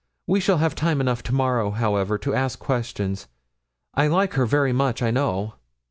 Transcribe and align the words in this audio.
We 0.25 0.39
shall 0.39 0.57
have 0.57 0.73
time 0.73 0.99
enough 0.99 1.21
to 1.21 1.31
morrow, 1.31 1.69
however, 1.69 2.17
to 2.17 2.33
ask 2.33 2.57
questions. 2.57 3.27
I 3.93 4.07
like 4.07 4.33
her 4.33 4.47
very 4.47 4.73
much, 4.73 5.03
I 5.03 5.11
know.' 5.11 5.53